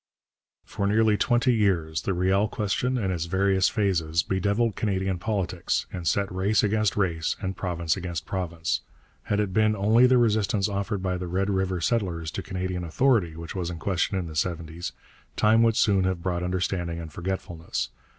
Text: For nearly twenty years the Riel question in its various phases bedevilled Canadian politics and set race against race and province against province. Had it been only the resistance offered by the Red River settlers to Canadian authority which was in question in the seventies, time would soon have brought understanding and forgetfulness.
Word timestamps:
For 0.65 0.87
nearly 0.87 1.15
twenty 1.15 1.53
years 1.53 2.01
the 2.01 2.15
Riel 2.15 2.47
question 2.47 2.97
in 2.97 3.11
its 3.11 3.25
various 3.25 3.69
phases 3.69 4.23
bedevilled 4.23 4.75
Canadian 4.75 5.19
politics 5.19 5.85
and 5.93 6.07
set 6.07 6.31
race 6.33 6.63
against 6.63 6.97
race 6.97 7.35
and 7.39 7.55
province 7.55 7.95
against 7.95 8.25
province. 8.25 8.81
Had 9.25 9.39
it 9.39 9.53
been 9.53 9.75
only 9.75 10.07
the 10.07 10.17
resistance 10.17 10.67
offered 10.67 11.03
by 11.03 11.17
the 11.17 11.27
Red 11.27 11.51
River 11.51 11.79
settlers 11.79 12.31
to 12.31 12.41
Canadian 12.41 12.83
authority 12.83 13.35
which 13.35 13.53
was 13.53 13.69
in 13.69 13.77
question 13.77 14.17
in 14.17 14.25
the 14.25 14.35
seventies, 14.35 14.91
time 15.35 15.61
would 15.61 15.75
soon 15.75 16.05
have 16.05 16.23
brought 16.23 16.41
understanding 16.41 16.99
and 16.99 17.13
forgetfulness. 17.13 17.89